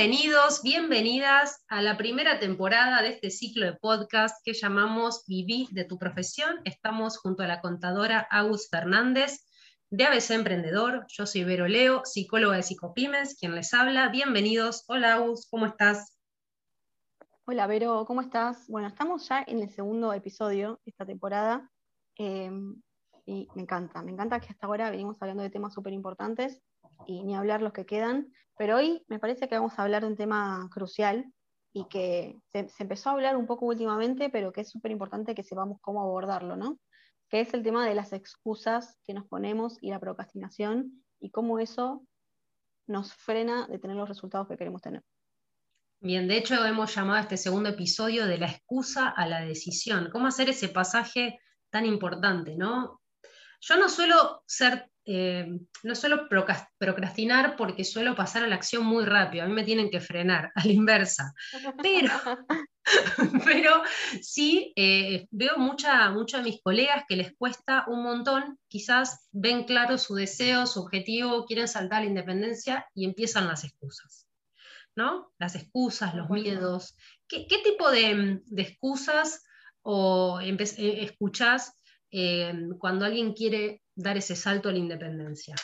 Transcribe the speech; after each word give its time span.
Bienvenidos, 0.00 0.62
bienvenidas 0.62 1.62
a 1.68 1.82
la 1.82 1.98
primera 1.98 2.38
temporada 2.38 3.02
de 3.02 3.10
este 3.10 3.28
ciclo 3.28 3.66
de 3.66 3.74
podcast 3.74 4.40
que 4.42 4.54
llamamos 4.54 5.26
Viví 5.26 5.68
de 5.72 5.84
tu 5.84 5.98
profesión. 5.98 6.58
Estamos 6.64 7.18
junto 7.18 7.42
a 7.42 7.46
la 7.46 7.60
contadora 7.60 8.26
Agus 8.30 8.70
Fernández 8.70 9.44
de 9.90 10.04
ABC 10.04 10.30
Emprendedor. 10.30 11.04
Yo 11.08 11.26
soy 11.26 11.44
Vero 11.44 11.68
Leo, 11.68 12.00
psicóloga 12.06 12.56
de 12.56 12.62
Psicopymes, 12.62 13.36
quien 13.38 13.54
les 13.54 13.74
habla. 13.74 14.08
Bienvenidos. 14.08 14.84
Hola 14.88 15.16
Agus, 15.16 15.46
¿cómo 15.50 15.66
estás? 15.66 16.18
Hola 17.44 17.66
Vero, 17.66 18.06
¿cómo 18.06 18.22
estás? 18.22 18.66
Bueno, 18.68 18.88
estamos 18.88 19.28
ya 19.28 19.44
en 19.46 19.58
el 19.58 19.68
segundo 19.68 20.14
episodio 20.14 20.80
de 20.86 20.92
esta 20.92 21.04
temporada 21.04 21.70
em, 22.16 22.80
y 23.26 23.48
me 23.54 23.60
encanta, 23.60 24.00
me 24.00 24.12
encanta 24.12 24.40
que 24.40 24.48
hasta 24.48 24.66
ahora 24.66 24.90
venimos 24.90 25.20
hablando 25.20 25.42
de 25.42 25.50
temas 25.50 25.74
súper 25.74 25.92
importantes 25.92 26.62
y 27.06 27.22
ni 27.22 27.34
hablar 27.34 27.62
los 27.62 27.72
que 27.72 27.86
quedan, 27.86 28.32
pero 28.56 28.76
hoy 28.76 29.04
me 29.08 29.18
parece 29.18 29.48
que 29.48 29.56
vamos 29.56 29.78
a 29.78 29.82
hablar 29.82 30.02
de 30.02 30.08
un 30.08 30.16
tema 30.16 30.68
crucial 30.72 31.32
y 31.72 31.86
que 31.88 32.38
se, 32.52 32.68
empezó 32.78 33.10
a 33.10 33.12
hablar 33.12 33.36
un 33.36 33.46
poco 33.46 33.66
últimamente, 33.66 34.28
pero 34.28 34.52
que 34.52 34.62
es 34.62 34.70
súper 34.70 34.90
importante 34.90 35.34
que 35.34 35.42
sepamos 35.42 35.78
cómo 35.80 36.02
abordarlo, 36.02 36.56
¿no? 36.56 36.78
Que 37.28 37.40
es 37.40 37.54
el 37.54 37.62
tema 37.62 37.86
de 37.86 37.94
las 37.94 38.12
excusas 38.12 38.98
que 39.04 39.14
nos 39.14 39.26
ponemos 39.26 39.78
y 39.80 39.90
la 39.90 40.00
procrastinación 40.00 41.04
y 41.20 41.30
cómo 41.30 41.58
eso 41.58 42.04
nos 42.86 43.14
frena 43.14 43.68
de 43.68 43.78
tener 43.78 43.96
los 43.96 44.08
resultados 44.08 44.48
que 44.48 44.56
queremos 44.56 44.82
tener. 44.82 45.02
Bien, 46.00 46.26
de 46.26 46.38
hecho 46.38 46.64
hemos 46.64 46.94
llamado 46.94 47.18
a 47.18 47.20
este 47.20 47.36
segundo 47.36 47.68
episodio 47.68 48.26
de 48.26 48.38
la 48.38 48.46
excusa 48.46 49.08
a 49.08 49.26
la 49.26 49.40
decisión. 49.40 50.08
¿Cómo 50.10 50.26
hacer 50.26 50.48
ese 50.48 50.68
pasaje 50.68 51.38
tan 51.70 51.86
importante, 51.86 52.56
no? 52.56 53.00
Yo 53.60 53.76
no 53.76 53.88
suelo 53.88 54.42
ser 54.46 54.89
eh, 55.12 55.44
no 55.82 55.94
suelo 55.96 56.28
procrastinar 56.28 57.56
porque 57.56 57.82
suelo 57.82 58.14
pasar 58.14 58.44
a 58.44 58.46
la 58.46 58.54
acción 58.54 58.84
muy 58.84 59.04
rápido, 59.04 59.42
a 59.42 59.48
mí 59.48 59.52
me 59.52 59.64
tienen 59.64 59.90
que 59.90 60.00
frenar, 60.00 60.52
a 60.54 60.64
la 60.64 60.72
inversa. 60.72 61.34
Pero, 61.82 62.12
pero 63.44 63.82
sí 64.22 64.72
eh, 64.76 65.26
veo 65.32 65.58
mucha, 65.58 66.10
mucho 66.10 66.36
a 66.36 66.42
mis 66.42 66.62
colegas 66.62 67.02
que 67.08 67.16
les 67.16 67.34
cuesta 67.36 67.86
un 67.88 68.04
montón, 68.04 68.56
quizás 68.68 69.26
ven 69.32 69.64
claro 69.64 69.98
su 69.98 70.14
deseo, 70.14 70.64
su 70.68 70.80
objetivo, 70.80 71.44
quieren 71.44 71.66
saltar 71.66 71.98
a 71.98 72.00
la 72.02 72.10
independencia 72.10 72.86
y 72.94 73.04
empiezan 73.04 73.48
las 73.48 73.64
excusas. 73.64 74.28
¿no? 74.94 75.32
Las 75.40 75.56
excusas, 75.56 76.14
los 76.14 76.30
miedos. 76.30 76.96
¿Qué, 77.26 77.48
tipo 77.64 77.90
de, 77.90 78.42
excusas 78.56 79.42
o 79.82 80.40
eh, 80.40 80.56
escuchás 81.02 81.76
cuando 82.78 83.06
alguien 83.06 83.32
quiere 83.34 83.82
dar 84.02 84.16
ese 84.16 84.36
salto 84.36 84.68
a 84.68 84.72
la 84.72 84.78
independencia? 84.78 85.54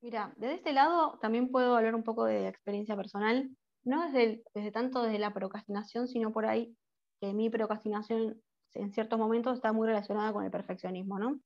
Mira, 0.00 0.32
desde 0.36 0.54
este 0.54 0.72
lado 0.72 1.18
también 1.20 1.50
puedo 1.50 1.76
hablar 1.76 1.94
un 1.94 2.04
poco 2.04 2.24
de 2.24 2.46
experiencia 2.48 2.96
personal, 2.96 3.50
no 3.84 4.10
desde, 4.10 4.42
tanto 4.70 5.02
desde 5.02 5.18
la 5.18 5.34
procrastinación, 5.34 6.06
sino 6.06 6.32
por 6.32 6.46
ahí 6.46 6.76
que 7.20 7.32
mi 7.32 7.50
procrastinación 7.50 8.40
en 8.74 8.92
ciertos 8.92 9.18
momentos 9.18 9.56
está 9.56 9.72
muy 9.72 9.88
relacionada 9.88 10.32
con 10.32 10.44
el 10.44 10.50
perfeccionismo, 10.50 11.18
¿no? 11.18 11.40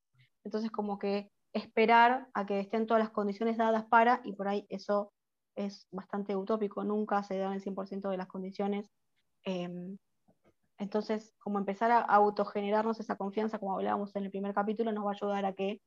Entonces 0.44 0.70
como 0.70 0.98
que 0.98 1.30
esperar 1.54 2.28
a 2.34 2.46
que 2.46 2.60
estén 2.60 2.86
todas 2.86 3.02
las 3.02 3.12
condiciones 3.12 3.56
dadas 3.56 3.84
para, 3.84 4.20
y 4.24 4.32
por 4.34 4.48
ahí 4.48 4.66
eso 4.68 5.12
es 5.54 5.86
bastante 5.90 6.34
utópico, 6.36 6.84
nunca 6.84 7.22
se 7.22 7.38
dan 7.38 7.52
el 7.54 7.62
100% 7.62 8.10
de 8.10 8.16
las 8.16 8.26
condiciones. 8.26 8.90
Em, 9.44 9.96
entonces, 10.78 11.34
como 11.38 11.58
empezar 11.58 11.90
a 11.90 12.00
autogenerarnos 12.00 12.98
esa 13.00 13.16
confianza, 13.16 13.58
como 13.58 13.74
hablábamos 13.76 14.14
en 14.16 14.24
el 14.24 14.30
primer 14.30 14.54
capítulo, 14.54 14.92
nos 14.92 15.04
va 15.06 15.10
a 15.10 15.14
ayudar 15.14 15.44
a 15.44 15.52
que 15.52 15.80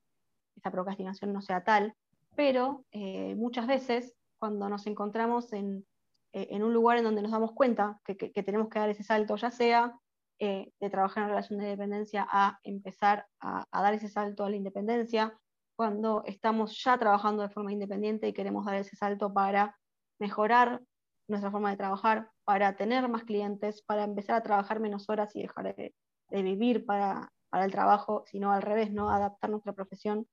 esa 0.55 0.71
procrastinación 0.71 1.33
no 1.33 1.41
sea 1.41 1.63
tal, 1.63 1.93
pero 2.35 2.85
eh, 2.91 3.35
muchas 3.35 3.67
veces 3.67 4.13
cuando 4.37 4.69
nos 4.69 4.85
encontramos 4.87 5.51
en, 5.53 5.85
eh, 6.33 6.47
en, 6.51 6.63
un 6.63 6.73
lugar 6.73 6.97
en 6.97 7.05
donde 7.05 7.21
nos 7.21 7.31
damos 7.31 7.53
cuenta 7.53 7.99
que, 8.05 8.15
tenemos 8.43 8.69
que 8.69 8.79
dar 8.79 8.89
ese 8.89 9.03
salto, 9.03 9.35
ya 9.37 9.51
sea 9.51 9.93
eh, 10.39 10.71
de 10.79 10.89
trabajar 10.89 11.23
en 11.23 11.29
relación 11.29 11.59
de 11.59 11.67
dependencia 11.67 12.27
a 12.29 12.59
empezar 12.63 13.25
a, 13.39 13.65
dar 13.71 13.93
ese 13.93 14.09
salto 14.09 14.43
a 14.43 14.49
la 14.49 14.57
independencia, 14.57 15.33
cuando 15.77 16.23
estamos 16.25 16.81
ya 16.83 16.97
trabajando 16.97 17.43
de 17.43 17.49
forma 17.49 17.71
independiente 17.71 18.27
y 18.27 18.33
queremos 18.33 18.65
dar 18.65 18.75
ese 18.75 18.95
salto 18.95 19.33
para 19.33 19.77
mejorar 20.19 20.81
nuestra 21.27 21.51
forma 21.51 21.71
de 21.71 21.77
trabajar, 21.77 22.29
para 22.43 22.75
tener 22.75 23.07
más 23.09 23.23
clientes, 23.23 23.81
para 23.81 24.03
empezar 24.03 24.35
a 24.35 24.43
trabajar 24.43 24.79
menos 24.79 25.09
horas 25.09 25.35
y 25.35 25.41
dejar 25.41 25.75
de, 25.75 25.93
vivir 26.29 26.85
para, 26.85 27.31
para, 27.49 27.65
el 27.65 27.71
trabajo, 27.71 28.23
sino 28.27 28.51
al 28.51 28.61
revés, 28.61 28.91
¿no? 28.91 29.09
adaptar 29.09 29.49
nuestra 29.49 29.73
profesión 29.73 30.27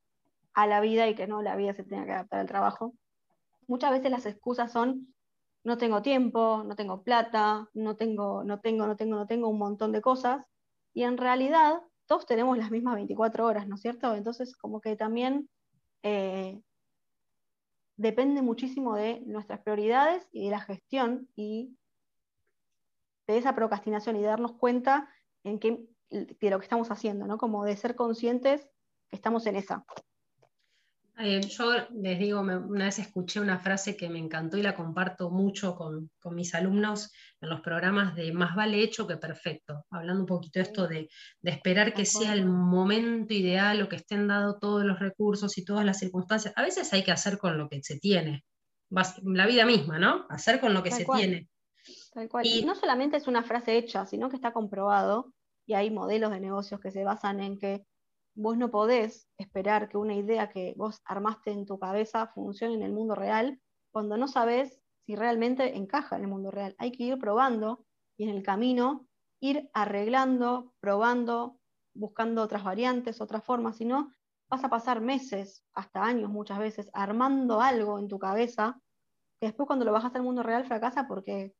a 0.54 0.66
la 0.66 0.80
vida 0.80 1.08
y 1.08 1.14
que 1.14 1.26
no 1.26 1.42
la 1.42 1.56
vida 1.56 1.74
se 1.74 1.84
tenga 1.84 2.04
que 2.04 2.12
adaptar 2.12 2.40
al 2.40 2.46
trabajo. 2.46 2.94
Muchas 3.66 3.92
veces 3.92 4.10
las 4.10 4.26
excusas 4.26 4.72
son 4.72 5.14
no 5.64 5.78
tengo 5.78 6.02
tiempo, 6.02 6.64
no 6.66 6.74
tengo 6.74 7.02
plata, 7.02 7.68
no 7.74 7.96
tengo, 7.96 8.42
no 8.44 8.60
tengo, 8.60 8.86
no 8.86 8.96
tengo, 8.96 9.16
no 9.16 9.26
tengo 9.26 9.48
un 9.48 9.58
montón 9.58 9.92
de 9.92 10.02
cosas. 10.02 10.44
Y 10.92 11.04
en 11.04 11.16
realidad 11.16 11.80
todos 12.06 12.26
tenemos 12.26 12.58
las 12.58 12.70
mismas 12.70 12.96
24 12.96 13.46
horas, 13.46 13.68
¿no 13.68 13.76
es 13.76 13.80
cierto? 13.80 14.14
Entonces 14.14 14.56
como 14.56 14.80
que 14.80 14.96
también 14.96 15.48
eh, 16.02 16.60
depende 17.96 18.42
muchísimo 18.42 18.96
de 18.96 19.20
nuestras 19.26 19.60
prioridades 19.60 20.26
y 20.32 20.46
de 20.46 20.50
la 20.50 20.60
gestión 20.60 21.28
y 21.36 21.76
de 23.26 23.38
esa 23.38 23.54
procrastinación 23.54 24.16
y 24.16 24.22
darnos 24.22 24.54
cuenta 24.54 25.08
de 25.44 26.50
lo 26.50 26.58
que 26.58 26.64
estamos 26.64 26.90
haciendo, 26.90 27.26
¿no? 27.26 27.38
Como 27.38 27.64
de 27.64 27.76
ser 27.76 27.94
conscientes 27.94 28.68
que 29.08 29.16
estamos 29.16 29.46
en 29.46 29.56
esa. 29.56 29.84
Eh, 31.24 31.40
yo 31.40 31.72
les 31.94 32.18
digo, 32.18 32.40
una 32.40 32.86
vez 32.86 32.98
escuché 32.98 33.38
una 33.38 33.60
frase 33.60 33.96
que 33.96 34.08
me 34.08 34.18
encantó 34.18 34.56
y 34.56 34.62
la 34.62 34.74
comparto 34.74 35.30
mucho 35.30 35.76
con, 35.76 36.10
mis 36.34 36.52
alumnos 36.54 37.12
en 37.40 37.48
los 37.48 37.60
programas 37.60 38.16
de 38.16 38.32
más 38.32 38.56
vale 38.56 38.82
hecho 38.82 39.06
que 39.06 39.16
perfecto, 39.16 39.84
hablando 39.90 40.22
un 40.22 40.26
poquito 40.26 40.58
de 40.58 40.62
esto 40.62 40.88
de, 40.88 41.08
esperar 41.42 41.94
que 41.94 42.04
sea 42.04 42.32
el 42.32 42.46
momento 42.46 43.34
ideal 43.34 43.80
o 43.82 43.88
que 43.88 43.96
estén 43.96 44.26
dados 44.26 44.58
todos 44.60 44.84
los 44.84 44.98
recursos 44.98 45.56
y 45.58 45.64
todas 45.64 45.84
las 45.84 46.00
circunstancias. 46.00 46.54
A 46.56 46.62
veces 46.62 46.92
hay 46.92 47.04
que 47.04 47.12
hacer 47.12 47.38
con 47.38 47.56
lo 47.56 47.68
que 47.68 47.80
se 47.82 47.98
tiene, 48.00 48.44
la 48.90 49.46
vida 49.46 49.64
misma, 49.64 50.00
¿no? 50.00 50.26
Hacer 50.28 50.60
con 50.60 50.74
lo 50.74 50.82
que 50.82 50.90
se 50.90 51.04
tiene. 51.04 51.48
Y 52.42 52.64
no 52.64 52.74
solamente 52.74 53.16
es 53.16 53.28
una 53.28 53.44
frase 53.44 53.76
hecha, 53.76 54.06
sino 54.06 54.28
que 54.28 54.36
está 54.36 54.52
comprobado 54.52 55.32
y 55.66 55.74
hay 55.74 55.90
modelos 55.90 56.32
de 56.32 56.40
negocios 56.40 56.80
que 56.80 56.90
se 56.90 57.04
basan 57.04 57.40
en 57.40 57.58
que 57.58 57.86
vos 58.34 58.56
no 58.56 58.70
podés 58.70 59.28
esperar 59.38 59.88
que 59.88 59.98
una 59.98 60.14
idea 60.14 60.48
que 60.48 60.74
vos 60.76 61.00
armaste 61.04 61.50
en 61.50 61.66
tu 61.66 61.78
cabeza 61.78 62.28
funcione 62.28 62.74
en 62.74 62.82
el 62.82 62.92
mundo 62.92 63.14
real 63.14 63.60
cuando 63.90 64.16
no 64.16 64.28
sabes 64.28 64.80
si 65.04 65.16
realmente 65.16 65.76
encaja 65.76 66.16
en 66.16 66.22
el 66.22 66.28
mundo 66.28 66.50
real. 66.50 66.74
Hay 66.78 66.92
que 66.92 67.04
ir 67.04 67.18
probando 67.18 67.84
y 68.16 68.24
en 68.24 68.30
el 68.30 68.42
camino 68.42 69.06
ir 69.40 69.68
arreglando, 69.74 70.72
probando, 70.80 71.58
buscando 71.94 72.42
otras 72.42 72.64
variantes, 72.64 73.20
otras 73.20 73.44
formas, 73.44 73.76
si 73.76 73.84
no, 73.84 74.12
vas 74.48 74.64
a 74.64 74.68
pasar 74.68 75.00
meses, 75.00 75.64
hasta 75.74 76.04
años 76.04 76.30
muchas 76.30 76.58
veces, 76.58 76.90
armando 76.92 77.60
algo 77.60 77.98
en 77.98 78.08
tu 78.08 78.18
cabeza 78.18 78.80
que 79.40 79.46
después 79.46 79.66
cuando 79.66 79.84
lo 79.84 79.92
bajas 79.92 80.14
al 80.14 80.22
mundo 80.22 80.42
real 80.42 80.64
fracasa 80.64 81.08
porque 81.08 81.54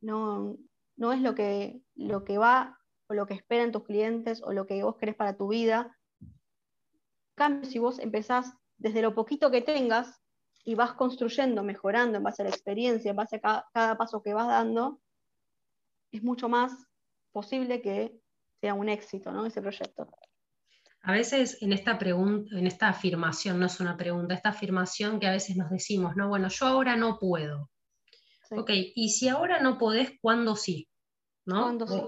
no, 0.00 0.56
no 0.96 1.12
es 1.12 1.20
lo 1.20 1.34
que, 1.34 1.80
lo 1.94 2.24
que 2.24 2.38
va 2.38 2.78
o 3.08 3.14
lo 3.14 3.26
que 3.26 3.34
esperan 3.34 3.72
tus 3.72 3.84
clientes 3.84 4.42
o 4.42 4.52
lo 4.52 4.66
que 4.66 4.82
vos 4.82 4.96
querés 4.96 5.14
para 5.14 5.36
tu 5.36 5.48
vida. 5.48 5.96
En 6.20 7.36
cambio, 7.36 7.70
si 7.70 7.78
vos 7.78 7.98
empezás 7.98 8.52
desde 8.76 9.02
lo 9.02 9.14
poquito 9.14 9.50
que 9.50 9.62
tengas 9.62 10.20
y 10.64 10.74
vas 10.74 10.94
construyendo, 10.94 11.62
mejorando 11.62 12.18
en 12.18 12.24
base 12.24 12.42
a 12.42 12.44
la 12.44 12.50
experiencia, 12.50 13.10
en 13.10 13.16
base 13.16 13.40
a 13.42 13.66
cada, 13.72 13.96
paso 13.96 14.22
que 14.22 14.34
vas 14.34 14.48
dando, 14.48 15.00
es 16.10 16.22
mucho 16.22 16.48
más 16.48 16.72
posible 17.32 17.82
que 17.82 18.18
sea 18.60 18.74
un 18.74 18.88
éxito 18.88 19.32
¿no? 19.32 19.44
ese 19.46 19.60
proyecto. 19.60 20.08
A 21.02 21.12
veces 21.12 21.58
en 21.60 21.74
esta 21.74 21.98
pregunta, 21.98 22.58
en 22.58 22.66
esta 22.66 22.88
afirmación, 22.88 23.60
no 23.60 23.66
es 23.66 23.78
una 23.78 23.96
pregunta, 23.96 24.32
esta 24.32 24.50
afirmación 24.50 25.20
que 25.20 25.26
a 25.26 25.32
veces 25.32 25.56
nos 25.56 25.70
decimos, 25.70 26.16
no, 26.16 26.28
bueno, 26.28 26.48
yo 26.48 26.66
ahora 26.66 26.96
no 26.96 27.18
puedo. 27.18 27.70
Ok, 28.50 28.70
y 28.72 29.10
si 29.10 29.28
ahora 29.28 29.60
no 29.60 29.76
podés, 29.76 30.12
¿cuándo 30.20 30.56
sí? 30.56 30.88
¿No? 31.44 31.62
¿Cuándo 31.62 31.86
sí? 31.86 32.00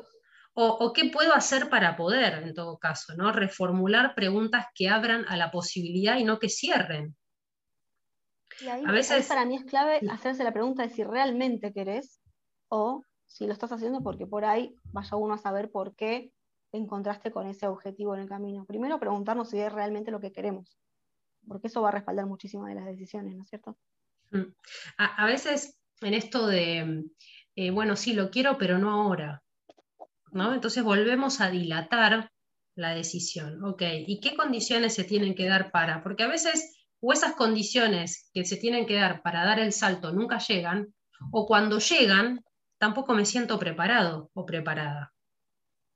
O, 0.58 0.92
qué 0.94 1.10
puedo 1.10 1.34
hacer 1.34 1.68
para 1.68 1.96
poder, 1.96 2.42
en 2.42 2.54
todo 2.54 2.78
caso, 2.78 3.14
¿no? 3.14 3.30
Reformular 3.30 4.14
preguntas 4.14 4.64
que 4.74 4.88
abran 4.88 5.26
a 5.28 5.36
la 5.36 5.50
posibilidad 5.50 6.16
y 6.16 6.24
no 6.24 6.38
que 6.38 6.48
cierren. 6.48 7.14
Y 8.62 8.68
ahí, 8.68 8.82
a 8.86 8.90
veces 8.90 9.26
para 9.26 9.44
mí 9.44 9.56
es 9.56 9.64
clave 9.66 10.00
hacerse 10.10 10.44
la 10.44 10.54
pregunta 10.54 10.82
de 10.82 10.88
si 10.88 11.04
realmente 11.04 11.74
querés 11.74 12.22
o 12.68 13.02
si 13.26 13.46
lo 13.46 13.52
estás 13.52 13.70
haciendo 13.70 14.02
porque 14.02 14.26
por 14.26 14.46
ahí 14.46 14.78
vaya 14.84 15.16
uno 15.16 15.34
a 15.34 15.38
saber 15.38 15.70
por 15.70 15.94
qué 15.94 16.32
te 16.70 16.78
encontraste 16.78 17.30
con 17.30 17.46
ese 17.46 17.66
objetivo 17.66 18.14
en 18.14 18.22
el 18.22 18.28
camino. 18.28 18.64
Primero 18.64 18.98
preguntarnos 18.98 19.50
si 19.50 19.58
es 19.58 19.70
realmente 19.70 20.10
lo 20.10 20.20
que 20.20 20.32
queremos, 20.32 20.78
porque 21.46 21.66
eso 21.66 21.82
va 21.82 21.90
a 21.90 21.92
respaldar 21.92 22.24
muchísimas 22.24 22.68
de 22.68 22.76
las 22.76 22.86
decisiones, 22.86 23.36
¿no 23.36 23.42
es 23.42 23.48
cierto? 23.50 23.76
Mm. 24.30 24.54
A, 24.96 25.26
veces 25.26 25.78
en 26.00 26.14
esto 26.14 26.46
de, 26.46 27.04
eh, 27.56 27.70
bueno, 27.70 27.94
sí, 27.94 28.14
lo 28.14 28.30
quiero, 28.30 28.56
pero 28.56 28.78
no 28.78 28.90
ahora. 28.90 29.42
Entonces 30.36 30.82
volvemos 30.82 31.40
a 31.40 31.50
dilatar 31.50 32.30
la 32.74 32.94
decisión. 32.94 33.64
Ok, 33.64 33.82
¿y 34.06 34.20
qué 34.20 34.36
condiciones 34.36 34.94
se 34.94 35.04
tienen 35.04 35.34
que 35.34 35.48
dar 35.48 35.70
para? 35.70 36.02
Porque 36.02 36.24
a 36.24 36.28
veces, 36.28 36.86
o 37.00 37.12
esas 37.12 37.34
condiciones 37.34 38.30
que 38.32 38.44
se 38.44 38.56
tienen 38.56 38.86
que 38.86 38.94
dar 38.94 39.22
para 39.22 39.44
dar 39.44 39.58
el 39.58 39.72
salto 39.72 40.12
nunca 40.12 40.38
llegan, 40.38 40.94
o 41.32 41.46
cuando 41.46 41.78
llegan, 41.78 42.44
tampoco 42.78 43.14
me 43.14 43.24
siento 43.24 43.58
preparado 43.58 44.30
o 44.34 44.44
preparada. 44.44 45.12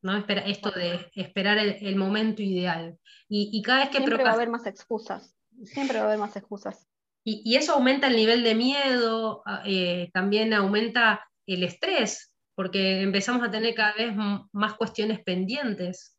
¿no? 0.03 0.17
Espera, 0.17 0.41
esto 0.43 0.71
de 0.71 1.11
esperar 1.15 1.59
el, 1.59 1.97
momento 1.97 2.43
ideal. 2.43 2.99
Y, 3.29 3.61
cada 3.63 3.81
vez 3.81 3.91
que 3.91 3.99
Siempre 3.99 4.25
va 4.25 4.31
a 4.31 4.35
haber 4.35 4.49
más 4.49 4.67
excusas. 4.67 5.37
Siempre 5.65 5.99
va 5.99 6.05
a 6.05 6.07
haber 6.09 6.19
más 6.19 6.35
excusas. 6.37 6.87
Y, 7.23 7.55
eso 7.57 7.75
aumenta 7.75 8.07
el 8.07 8.17
nivel 8.17 8.43
de 8.43 8.55
miedo, 8.55 9.43
eh, 9.67 10.11
también 10.15 10.55
aumenta 10.55 11.29
el 11.47 11.63
estrés, 11.63 12.30
porque 12.61 13.01
empezamos 13.01 13.43
a 13.43 13.51
tener 13.51 13.75
cada 13.75 13.95
vez 13.95 14.15
más 14.53 14.75
cuestiones 14.75 15.25
pendientes. 15.25 16.15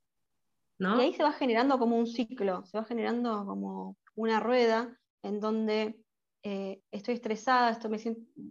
¿no? 0.80 0.98
Y 0.98 1.06
ahí 1.06 1.14
se 1.14 1.22
va 1.22 1.34
generando 1.34 1.78
como 1.78 1.96
un 1.96 2.08
ciclo, 2.08 2.66
se 2.66 2.80
va 2.80 2.84
generando 2.84 3.46
como 3.46 3.96
una 4.16 4.40
rueda 4.40 4.98
en 5.22 5.40
donde 5.40 6.02
eh, 6.42 6.82
estoy 6.90 7.14
estresada, 7.14 7.70
esto 7.70 7.90
me 7.90 8.00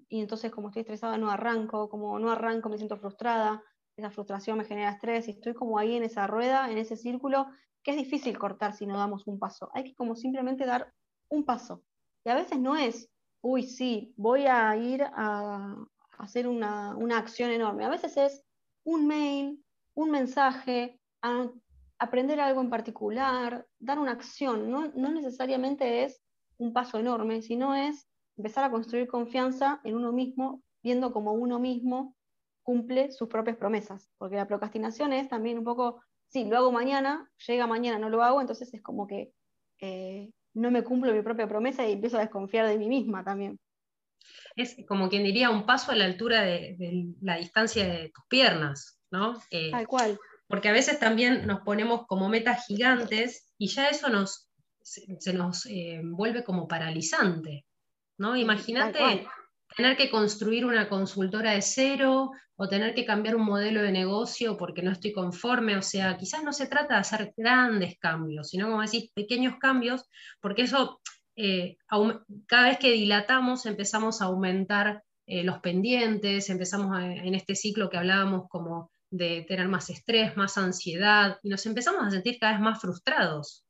y 0.09 0.21
entonces 0.21 0.53
como 0.53 0.69
estoy 0.69 0.83
estresada 0.83 1.19
no 1.19 1.33
arranco, 1.33 1.89
como 1.89 2.17
no 2.21 2.31
arranco 2.31 2.69
me 2.69 2.77
siento 2.77 2.97
frustrada, 2.97 3.61
esa 3.97 4.13
frustración 4.13 4.59
me 4.59 4.65
genera 4.67 4.93
estrés 4.93 5.27
y 5.27 5.33
estoy 5.33 5.55
como 5.55 5.77
ahí 5.77 5.97
en 5.97 6.05
esa 6.05 6.29
rueda, 6.29 6.71
en 6.71 6.79
ese 6.79 6.97
círculo, 6.97 7.49
que 7.83 7.91
es 7.91 7.97
difícil 7.97 8.39
cortar 8.39 8.73
si 8.73 8.87
no 8.87 8.99
damos 8.99 9.27
un 9.27 9.41
paso. 9.41 9.69
Hay 9.75 9.83
que 9.83 9.97
como 9.97 10.15
simplemente 10.15 10.65
dar 10.65 10.95
un 11.29 11.45
paso. 11.45 11.83
Y 12.25 12.31
a 12.31 12.37
veces 12.37 12.61
no 12.61 12.77
es, 12.77 13.11
uy, 13.41 13.65
sí, 13.65 14.15
voy 14.17 14.47
a 14.47 14.77
ir 14.77 15.03
a, 15.03 15.75
hacer 16.21 16.47
una, 16.49 16.97
acción 17.17 17.51
enorme. 17.51 17.85
A 17.85 17.91
veces 17.91 18.17
es 18.17 18.45
un 18.85 19.07
mail, 19.07 19.65
un 19.95 20.11
mensaje, 20.11 21.01
aprender 21.99 22.41
algo 22.41 22.61
en 22.61 22.71
particular, 22.71 23.67
dar 23.79 23.99
una 23.99 24.13
acción. 24.13 24.71
No, 24.71 24.89
no 24.89 25.11
necesariamente 25.11 26.05
es 26.05 26.23
un 26.59 26.73
paso 26.73 26.99
enorme, 26.99 27.43
sino 27.43 27.75
es 27.75 28.07
empezar 28.37 28.65
a 28.65 28.71
construir 28.71 29.07
confianza 29.07 29.81
en 29.85 29.95
uno 29.95 30.13
mismo, 30.13 30.63
viendo 30.83 31.13
cómo 31.13 31.33
uno 31.33 31.59
mismo 31.59 32.15
cumple 32.63 33.11
sus 33.13 33.29
propias 33.29 33.57
promesas. 33.57 34.11
Porque 34.19 34.37
la 34.37 34.47
procrastinación 34.47 35.13
es 35.13 35.29
también 35.29 35.59
un 35.59 35.65
poco, 35.65 36.03
sí, 36.29 36.45
lo 36.45 36.57
hago 36.57 36.73
mañana, 36.73 37.31
llega 37.47 37.67
mañana, 37.67 37.99
no 37.99 38.09
lo 38.09 38.23
hago, 38.23 38.41
entonces 38.41 38.73
es 38.73 38.83
como 38.83 39.07
que 39.07 39.33
eh, 39.81 40.31
no 40.55 40.71
me 40.71 40.85
cumplo 40.85 41.13
mi 41.13 41.23
propia 41.23 41.49
promesa 41.49 41.87
y 41.87 41.93
empiezo 41.93 42.17
a 42.17 42.21
desconfiar 42.21 42.67
de 42.67 42.79
mí 42.79 42.89
misma 42.89 43.25
también. 43.25 43.59
Es 44.57 44.77
como 44.89 45.09
quien 45.09 45.25
diría 45.25 45.51
un 45.51 45.67
paso 45.67 45.93
a 45.93 45.97
la 45.97 46.05
altura 46.05 46.43
de, 46.43 47.15
la 47.21 47.37
distancia 47.37 47.85
de 47.87 48.11
tus 48.15 48.25
piernas, 48.29 49.01
¿no? 49.11 49.41
Eh, 49.51 49.71
Tal 49.71 49.87
cual. 49.87 50.19
Porque 50.47 50.69
a 50.69 50.73
veces 50.73 50.99
también 50.99 51.47
nos 51.47 51.61
ponemos 51.61 52.07
como 52.07 52.29
metas 52.29 52.67
gigantes 52.67 53.53
y 53.57 53.69
ya 53.69 53.89
eso 53.89 54.09
nos, 54.09 54.51
se, 54.83 55.33
nos 55.33 55.67
eh, 55.67 56.01
vuelve 56.03 56.43
como 56.43 56.67
paralizante, 56.67 57.67
¿no? 58.19 58.37
Imagínate 58.37 59.27
tener 59.77 59.97
que 59.97 60.11
construir 60.11 60.65
una 60.65 60.89
consultora 60.89 61.53
de 61.53 61.63
cero 61.63 62.33
o 62.57 62.69
tener 62.69 62.95
que 62.95 63.07
cambiar 63.07 63.37
un 63.37 63.45
modelo 63.47 63.81
de 63.81 63.93
negocio 63.93 64.57
porque 64.57 64.83
no 64.83 64.93
estoy 64.93 65.13
conforme, 65.13 65.77
o 65.77 65.83
sea, 65.83 66.19
quizás 66.19 66.45
no 66.45 66.53
se 66.53 66.67
trata 66.67 66.95
de 66.95 67.01
hacer 67.01 67.33
grandes 67.35 67.99
cambios, 67.99 68.51
sino 68.51 68.69
como 68.69 68.83
decís, 68.83 69.11
pequeños 69.15 69.55
cambios, 69.59 70.05
porque 70.41 70.63
eso, 70.63 71.01
eh, 71.37 71.79
cada 72.47 72.69
vez 72.69 72.79
que 72.79 72.93
dilatamos 72.93 73.67
empezamos 73.67 74.21
a 74.21 74.27
aumentar 74.27 75.03
eh, 75.27 75.45
los 75.45 75.61
pendientes, 75.61 76.51
empezamos 76.51 76.99
en 77.01 77.35
este 77.35 77.55
ciclo 77.55 77.89
que 77.89 77.99
hablábamos 77.99 78.49
como 78.49 78.91
de 79.11 79.45
tener 79.49 79.69
más 79.69 79.91
estrés, 79.91 80.37
más 80.37 80.59
ansiedad, 80.59 81.39
y 81.43 81.49
nos 81.49 81.65
empezamos 81.67 82.05
a 82.05 82.11
sentir 82.11 82.39
cada 82.39 82.53
vez 82.53 82.61
más 82.61 82.81
frustrados. 82.81 83.65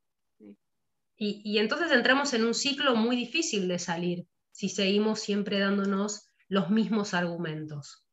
Y, 1.17 1.41
y 1.43 1.59
entonces 1.59 1.91
entramos 1.91 2.33
en 2.33 2.45
un 2.45 2.53
ciclo 2.53 2.95
muy 2.95 3.15
difícil 3.15 3.67
de 3.67 3.79
salir, 3.79 4.25
si 4.51 4.69
seguimos 4.69 5.19
siempre 5.19 5.59
dándonos 5.59 6.27
los 6.47 6.69
mismos 6.69 7.13
argumentos. 7.13 8.05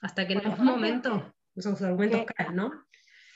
Hasta 0.00 0.26
que 0.26 0.34
en 0.34 0.46
algún 0.46 0.66
momento 0.66 1.34
esos 1.54 1.80
argumentos 1.82 2.24
caen, 2.34 2.56
¿no? 2.56 2.72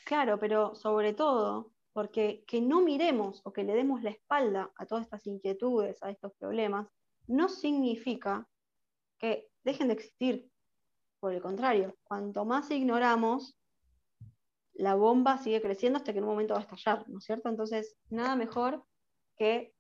Claro, 0.05 0.39
pero 0.39 0.75
sobre 0.75 1.13
todo 1.13 1.73
porque 1.97 2.45
que 2.47 2.61
no 2.61 2.83
miremos 2.83 3.41
o 3.43 3.55
que 3.55 3.65
le 3.65 3.73
demos 3.73 4.03
la 4.03 4.11
espalda 4.11 4.71
a 4.77 4.85
todas 4.85 5.05
estas 5.05 5.27
inquietudes, 5.27 6.03
a 6.03 6.11
estos 6.11 6.35
problemas, 6.35 6.87
no 7.27 7.49
significa 7.49 8.47
que 9.19 9.49
dejen 9.65 9.89
de 9.89 9.95
existir. 9.95 10.51
Por 11.21 11.33
el 11.33 11.41
contrario, 11.41 11.97
cuanto 12.05 12.45
más 12.45 12.71
ignoramos, 12.71 13.59
la 14.75 14.95
bomba 14.95 15.39
sigue 15.39 15.63
creciendo 15.63 15.97
hasta 15.97 16.13
que 16.13 16.19
en 16.19 16.25
un 16.25 16.33
momento 16.33 16.53
va 16.53 16.61
a 16.61 16.65
estallar, 16.65 17.09
¿no 17.09 17.17
es 17.17 17.25
cierto? 17.25 17.49
Entonces, 17.49 17.97
nada 18.11 18.37
mejor 18.37 18.85
que 19.39 19.73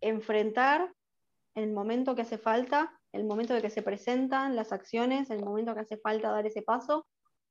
enfrentar 0.00 0.92
el 1.54 1.72
momento 1.72 2.16
que 2.16 2.22
hace 2.22 2.38
falta, 2.38 3.00
el 3.12 3.22
momento 3.22 3.54
de 3.54 3.62
que 3.62 3.70
se 3.70 3.82
presentan 3.82 4.56
las 4.56 4.72
acciones, 4.72 5.30
el 5.30 5.44
momento 5.44 5.72
que 5.72 5.82
hace 5.82 5.98
falta 5.98 6.32
dar 6.32 6.48
ese 6.48 6.62
paso. 6.62 7.06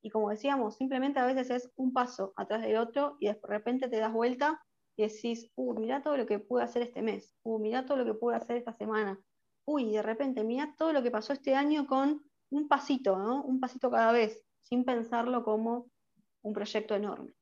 Y 0.08 0.10
como 0.10 0.30
decíamos, 0.30 0.78
simplemente 0.78 1.20
a 1.20 1.26
veces 1.26 1.50
es 1.50 1.70
un 1.76 1.92
paso 1.92 2.32
atrás 2.38 2.62
del 2.62 2.78
otro 2.78 3.18
y 3.20 3.28
de 3.28 3.38
repente 3.44 3.90
te 3.90 4.00
das 4.00 4.14
vuelta 4.14 4.64
y 4.96 5.04
decís, 5.04 5.52
uh, 5.56 5.78
mira 5.78 6.02
todo 6.02 6.16
lo 6.16 6.26
que 6.26 6.40
pude 6.40 6.64
hacer 6.64 6.82
este 6.82 7.02
mes, 7.02 7.36
uh, 7.44 7.60
mira 7.60 7.86
todo 7.86 7.98
lo 7.98 8.06
que 8.06 8.14
pude 8.14 8.38
hacer 8.38 8.56
esta 8.56 8.72
semana, 8.72 9.20
uy, 9.66 9.92
de 9.92 10.02
repente 10.02 10.46
mira 10.46 10.74
todo 10.78 10.94
lo 10.94 11.04
que 11.04 11.12
pasó 11.12 11.34
este 11.34 11.56
año 11.56 11.88
con 11.88 12.24
un 12.52 12.70
pasito, 12.70 13.18
¿no? 13.18 13.44
Un 13.44 13.60
pasito 13.60 13.92
cada 13.92 14.14
vez, 14.14 14.42
sin 14.62 14.86
pensarlo 14.86 15.44
como 15.44 15.92
un 16.42 16.54
proyecto 16.54 16.96
enorme. 16.96 17.34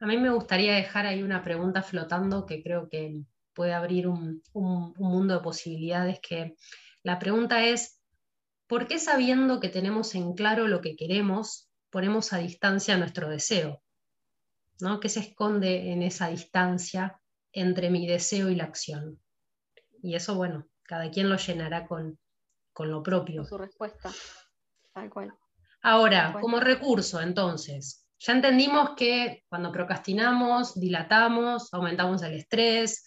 A 0.00 0.06
mí 0.06 0.16
me 0.16 0.30
gustaría 0.30 0.76
dejar 0.76 1.04
ahí 1.04 1.22
una 1.22 1.44
pregunta 1.44 1.82
flotando 1.82 2.46
que 2.46 2.62
creo 2.62 2.88
que 2.88 3.20
puede 3.52 3.74
abrir 3.74 4.08
un, 4.08 4.42
mundo 4.54 5.34
de 5.34 5.40
posibilidades 5.40 6.20
que 6.20 6.56
la 7.02 7.18
pregunta 7.18 7.66
es, 7.66 8.00
¿por 8.66 8.86
qué 8.86 8.98
sabiendo 8.98 9.60
que 9.60 9.68
tenemos 9.68 10.14
en 10.14 10.32
claro 10.32 10.68
lo 10.68 10.80
que 10.80 10.96
queremos, 10.96 11.65
ponemos 11.96 12.34
a 12.34 12.36
distancia 12.36 12.98
nuestro 12.98 13.30
deseo? 13.30 13.82
¿no? 14.82 15.00
¿Qué 15.00 15.08
se 15.08 15.20
esconde 15.20 15.92
en 15.92 16.02
esa 16.02 16.28
distancia 16.28 17.18
entre 17.52 17.88
mi 17.88 18.06
deseo 18.06 18.50
y 18.50 18.54
la 18.54 18.64
acción? 18.64 19.18
Y 20.02 20.14
eso, 20.14 20.34
bueno, 20.34 20.68
cada 20.82 21.10
quien 21.10 21.30
lo 21.30 21.38
llenará 21.38 21.86
con, 21.86 22.18
lo 22.80 23.02
propio. 23.02 23.36
Con 23.36 23.48
su 23.48 23.56
respuesta, 23.56 24.12
tal 24.92 25.08
cual. 25.08 25.32
Ahora, 25.80 26.36
como 26.38 26.60
recurso, 26.60 27.18
entonces, 27.18 28.06
ya 28.18 28.34
entendimos 28.34 28.90
que 28.94 29.44
cuando 29.48 29.72
procrastinamos, 29.72 30.78
dilatamos, 30.78 31.72
aumentamos 31.72 32.22
el 32.24 32.34
estrés, 32.34 33.06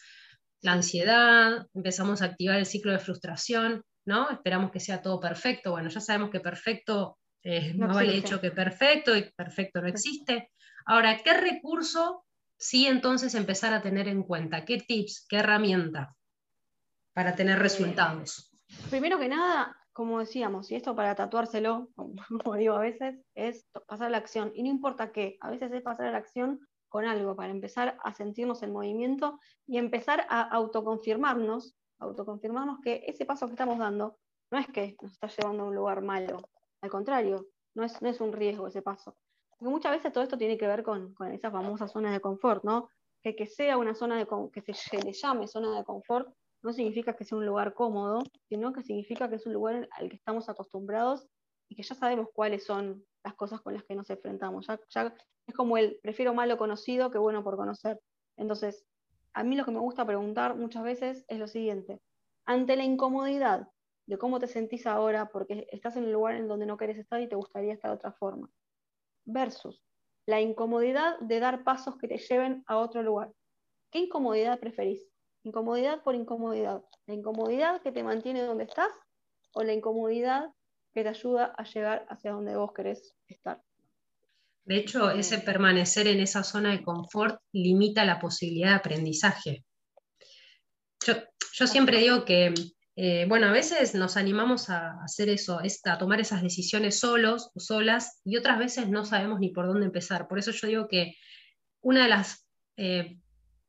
la 0.62 0.72
ansiedad, 0.72 1.68
empezamos 1.76 2.24
a 2.24 2.26
activar 2.26 2.58
el 2.58 2.66
ciclo 2.66 2.92
de 2.92 2.98
frustración, 2.98 3.84
¿no? 4.06 4.32
Esperamos 4.32 4.72
que 4.72 4.80
sea 4.80 5.04
todo 5.04 5.20
perfecto. 5.20 5.70
Bueno, 5.70 5.90
ya 5.90 6.02
sabemos 6.02 6.32
que 6.32 6.40
perfecto 6.40 7.19
eh, 7.44 7.74
no, 7.76 7.88
vale 7.88 8.18
hecho 8.18 8.42
que 8.42 8.52
perfecto 8.52 9.16
y 9.16 9.32
perfecto 9.32 9.82
no 9.82 9.88
existe. 9.88 10.52
Ahora, 10.86 11.18
¿qué 11.24 11.34
recurso 11.34 12.26
sí 12.58 12.88
entonces 12.88 13.36
empezar 13.36 13.74
a 13.74 13.82
tener 13.82 14.08
en 14.08 14.24
cuenta? 14.24 14.66
¿Qué 14.66 14.78
tips, 14.80 15.26
qué 15.30 15.38
herramienta 15.38 16.16
para 17.14 17.36
tener 17.36 17.58
eh, 17.58 17.62
resultados? 17.62 18.52
Primero 18.90 19.18
que 19.18 19.30
nada, 19.30 19.78
como 19.94 20.20
decíamos, 20.20 20.70
y 20.72 20.76
esto 20.76 20.96
para 20.96 21.16
tatuárselo, 21.16 21.90
como 21.96 22.56
digo 22.56 22.76
a 22.76 22.82
veces, 22.82 23.24
es 23.36 23.68
pasar 23.88 24.08
a 24.08 24.10
la 24.12 24.18
acción. 24.18 24.52
Y 24.54 24.64
no 24.64 24.70
importa 24.70 25.12
qué, 25.12 25.38
a 25.42 25.50
veces 25.50 25.72
es 25.72 25.82
pasar 25.82 26.08
a 26.08 26.12
la 26.12 26.18
acción 26.18 26.60
con 26.90 27.06
algo, 27.06 27.36
para 27.36 27.52
empezar 27.52 27.98
a 28.04 28.14
sentirnos 28.16 28.64
en 28.64 28.74
movimiento 28.74 29.40
y 29.68 29.78
empezar 29.78 30.26
a 30.28 30.42
autoconfirmarnos, 30.42 31.76
autoconfirmarnos 32.00 32.80
que 32.84 33.04
ese 33.06 33.26
paso 33.26 33.46
que 33.46 33.54
estamos 33.54 33.78
dando 33.78 34.18
no 34.52 34.58
es 34.58 34.68
que 34.68 34.96
nos 35.02 35.12
está 35.12 35.28
llevando 35.28 35.64
a 35.64 35.68
un 35.68 35.76
lugar 35.76 36.02
malo, 36.02 36.42
al 36.82 36.90
contrario, 36.90 37.48
no 37.76 37.84
es, 37.84 38.02
no 38.02 38.10
es 38.10 38.22
un 38.22 38.34
riesgo 38.34 38.68
ese 38.68 38.82
paso. 38.82 39.16
Porque 39.50 39.72
muchas 39.72 39.92
veces 39.92 40.14
todo 40.14 40.24
esto 40.24 40.38
tiene 40.38 40.58
que 40.58 40.68
ver 40.68 40.84
con, 40.84 41.14
con 41.14 41.32
esas 41.32 41.52
famosas 41.52 41.92
zonas 41.92 42.14
de 42.14 42.20
confort, 42.20 42.64
¿no? 42.64 42.90
Que 43.22 43.36
que 43.36 43.46
sea 43.46 43.78
una 43.78 43.96
zona 43.96 44.18
de 44.18 44.28
que 44.52 44.74
se 44.74 45.02
le 45.04 45.12
llame 45.12 45.48
zona 45.48 45.78
de 45.78 45.84
confort 45.84 46.30
no 46.62 46.74
significa 46.74 47.16
que 47.16 47.24
sea 47.24 47.38
un 47.38 47.46
lugar 47.46 47.74
cómodo, 47.74 48.24
sino 48.48 48.74
que 48.74 48.84
significa 48.84 49.30
que 49.30 49.36
es 49.36 49.46
un 49.46 49.54
lugar 49.54 49.88
al 49.92 50.10
que 50.10 50.16
estamos 50.16 50.50
acostumbrados 50.50 51.28
y 51.70 51.76
que 51.76 51.84
ya 51.84 51.96
sabemos 51.96 52.28
cuáles 52.34 52.66
son 52.66 53.06
las 53.24 53.36
cosas 53.36 53.62
con 53.62 53.74
las 53.74 53.84
que 53.84 53.96
nos 53.96 54.10
enfrentamos. 54.10 54.68
Ya, 54.90 55.16
es 55.48 55.56
como 55.56 55.78
el 55.78 56.00
prefiero 56.02 56.34
malo 56.34 56.58
conocido 56.58 57.12
que 57.12 57.18
bueno 57.18 57.44
por 57.44 57.56
conocer. 57.56 58.00
Entonces, 58.38 58.86
a 59.34 59.44
mí 59.44 59.56
lo 59.56 59.66
que 59.66 59.72
me 59.72 59.80
gusta 59.80 60.06
preguntar 60.06 60.56
muchas 60.56 60.84
veces 60.84 61.26
es 61.28 61.40
lo 61.40 61.48
siguiente. 61.48 62.02
Ante 62.46 62.76
la 62.76 62.84
incomodidad 62.84 63.68
de 64.10 64.18
cómo 64.18 64.40
te 64.40 64.48
sentís 64.48 64.88
ahora 64.88 65.30
porque 65.30 65.68
estás 65.72 65.96
en 65.96 66.06
un 66.06 66.12
lugar 66.12 66.36
en 66.36 66.48
donde 66.48 66.66
no 66.66 66.78
querés 66.78 66.98
estar 66.98 67.22
y 67.22 67.30
te 67.30 67.36
gustaría 67.36 67.74
estar 67.74 67.92
de 67.92 67.98
otra 67.98 68.12
forma, 68.12 68.50
versus 69.26 69.84
la 70.26 70.42
incomodidad 70.42 71.20
de 71.20 71.40
dar 71.40 71.64
pasos 71.64 71.98
que 71.98 72.08
te 72.08 72.18
lleven 72.18 72.64
a 72.68 72.78
otro 72.78 73.04
lugar. 73.04 73.32
¿Qué 73.92 74.00
incomodidad 74.00 74.60
preferís? 74.60 75.08
Incomodidad 75.44 76.04
por 76.04 76.16
incomodidad. 76.16 76.84
¿La 77.06 77.14
incomodidad 77.14 77.82
que 77.82 77.92
te 77.92 78.04
mantiene 78.04 78.42
donde 78.42 78.66
estás 78.66 78.92
o 79.54 79.64
la 79.64 79.74
incomodidad 79.74 80.52
que 80.94 81.04
te 81.04 81.10
ayuda 81.10 81.54
a 81.58 81.64
llegar 81.64 82.06
hacia 82.10 82.32
donde 82.32 82.56
vos 82.56 82.74
querés 82.74 83.16
estar. 83.28 83.62
De 84.66 84.78
hecho, 84.78 85.10
ese 85.12 85.40
permanecer 85.40 86.08
en 86.08 86.20
esa 86.20 86.44
zona 86.44 86.72
de 86.72 86.84
confort 86.84 87.40
limita 87.52 88.06
la 88.06 88.20
posibilidad 88.20 88.70
de 88.70 88.76
aprendizaje. 88.76 89.66
Yo, 91.54 91.68
siempre 91.68 91.98
digo 91.98 92.26
que 92.26 92.54
eh, 93.02 93.26
bueno, 93.30 93.48
a 93.48 93.52
veces 93.54 93.96
nos 93.96 94.18
animamos 94.18 94.70
a 94.70 95.02
hacer 95.02 95.30
eso, 95.30 95.62
a 95.86 95.98
tomar 95.98 96.20
esas 96.20 96.42
decisiones 96.42 97.00
solos 97.00 97.50
o 97.56 97.62
solas, 97.62 98.20
y 98.26 98.36
otras 98.36 98.60
veces 98.60 98.90
no 98.90 99.06
sabemos 99.06 99.40
ni 99.40 99.52
por 99.52 99.68
dónde 99.68 99.86
empezar. 99.86 100.28
Por 100.28 100.38
eso 100.38 100.52
yo 100.52 100.68
digo 100.68 100.88
que 100.90 101.16
una 101.80 102.04
de 102.04 102.10
las 102.10 102.46
eh, 102.76 103.18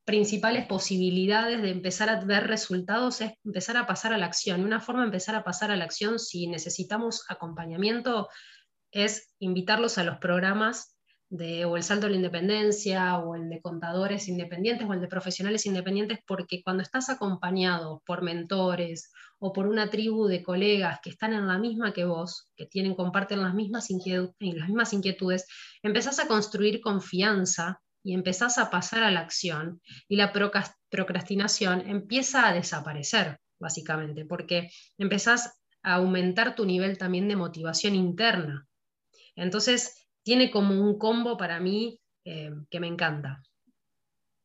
principales 0.04 0.66
posibilidades 0.66 1.62
de 1.62 1.70
empezar 1.70 2.08
a 2.08 2.24
ver 2.24 2.48
resultados 2.48 3.20
es 3.20 3.34
empezar 3.44 3.76
a 3.76 3.86
pasar 3.86 4.12
a 4.12 4.18
la 4.18 4.26
acción. 4.26 4.64
Una 4.64 4.80
forma 4.80 5.02
de 5.02 5.06
empezar 5.06 5.36
a 5.36 5.44
pasar 5.44 5.70
a 5.70 5.76
la 5.76 5.84
acción 5.84 6.18
si 6.18 6.48
necesitamos 6.48 7.24
acompañamiento 7.28 8.28
es 8.90 9.32
invitarlos 9.38 9.96
a 9.98 10.02
los 10.02 10.18
programas 10.18 10.99
o 11.32 11.76
el 11.76 11.82
salto 11.84 12.06
de 12.06 12.10
la 12.10 12.16
independencia, 12.16 13.18
o 13.18 13.36
el 13.36 13.48
de 13.48 13.60
contadores 13.60 14.26
independientes, 14.26 14.88
o 14.88 14.92
el 14.92 15.00
de 15.00 15.06
profesionales 15.06 15.64
independientes, 15.64 16.18
porque 16.26 16.60
cuando 16.62 16.82
estás 16.82 17.08
acompañado 17.08 18.02
por 18.04 18.22
mentores 18.22 19.12
o 19.38 19.52
por 19.52 19.68
una 19.68 19.88
tribu 19.90 20.26
de 20.26 20.42
colegas 20.42 20.98
que 21.02 21.10
están 21.10 21.32
en 21.32 21.46
la 21.46 21.58
misma 21.58 21.92
que 21.92 22.04
vos, 22.04 22.50
que 22.56 22.66
tienen, 22.66 22.94
comparten 22.94 23.42
las 23.42 23.54
mismas, 23.54 23.88
las 23.90 24.68
mismas 24.68 24.92
inquietudes, 24.92 25.46
empezás 25.82 26.18
a 26.18 26.26
construir 26.26 26.80
confianza 26.80 27.80
y 28.02 28.14
empezás 28.14 28.58
a 28.58 28.70
pasar 28.70 29.02
a 29.04 29.10
la 29.10 29.20
acción 29.20 29.80
y 30.08 30.16
la 30.16 30.32
procrastinación 30.90 31.88
empieza 31.88 32.48
a 32.48 32.52
desaparecer, 32.52 33.38
básicamente, 33.60 34.24
porque 34.24 34.70
empezás 34.98 35.60
a 35.82 35.94
aumentar 35.94 36.54
tu 36.54 36.66
nivel 36.66 36.98
también 36.98 37.28
de 37.28 37.36
motivación 37.36 37.94
interna. 37.94 38.66
Entonces, 39.36 40.08
tiene 40.30 40.52
como 40.52 40.80
un 40.80 40.96
combo 40.96 41.36
para 41.36 41.58
mí 41.58 42.00
eh, 42.24 42.52
que 42.70 42.78
me 42.78 42.86
encanta. 42.86 43.42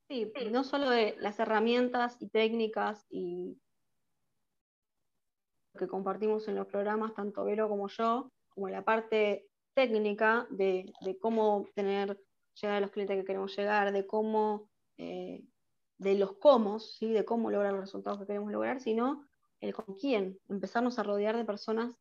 Sí, 0.08 0.34
no 0.50 0.64
solo 0.64 0.90
de 0.90 1.16
las 1.20 1.38
herramientas 1.38 2.18
y 2.20 2.28
técnicas 2.28 3.06
y 3.08 3.56
que 5.78 5.88
compartimos 5.88 6.48
en 6.48 6.56
los 6.56 6.66
programas, 6.66 7.14
tanto 7.14 7.46
Vero 7.46 7.70
como 7.70 7.88
yo, 7.88 8.32
como 8.50 8.68
la 8.68 8.84
parte 8.84 9.46
técnica 9.76 10.48
de, 10.50 10.92
de 11.02 11.20
cómo 11.20 11.68
tener 11.76 12.20
llegar 12.60 12.78
a 12.78 12.82
los 12.82 12.90
clientes 12.90 13.18
que 13.18 13.26
queremos 13.26 13.56
llegar, 13.56 13.92
de 13.92 14.08
cómo, 14.08 14.68
eh, 14.98 15.44
de 16.00 16.16
los 16.16 16.38
cómo, 16.38 16.80
¿sí? 16.80 17.12
de 17.12 17.26
cómo 17.26 17.52
lograr 17.52 17.74
los 17.74 17.82
resultados 17.82 18.22
que 18.22 18.26
queremos 18.26 18.52
lograr, 18.52 18.82
sino 18.82 19.24
el 19.62 19.76
con 19.76 19.94
quién, 19.94 20.40
empezarnos 20.50 20.98
a 20.98 21.04
rodear 21.04 21.38
de 21.38 21.46
personas 21.46 21.96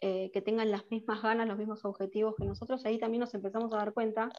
eh, 0.00 0.30
que 0.32 0.40
tengan 0.40 0.70
las 0.70 0.90
mismas 0.90 1.22
ganas, 1.22 1.46
los 1.46 1.58
mismos 1.58 1.84
objetivos 1.84 2.34
que 2.36 2.44
nosotros, 2.44 2.84
ahí 2.86 2.98
también 2.98 3.20
nos 3.20 3.34
empezamos 3.34 3.72
a 3.72 3.76
dar 3.76 3.92
cuenta 3.92 4.30